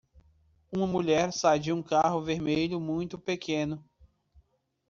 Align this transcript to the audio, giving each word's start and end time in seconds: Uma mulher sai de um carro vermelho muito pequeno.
Uma 0.71 0.87
mulher 0.87 1.31
sai 1.31 1.59
de 1.59 1.71
um 1.71 1.83
carro 1.83 2.23
vermelho 2.23 2.79
muito 2.79 3.19
pequeno. 3.19 3.87